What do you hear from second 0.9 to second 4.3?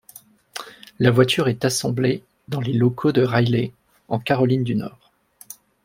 La voiture est assemblée dans les locaux de Riley en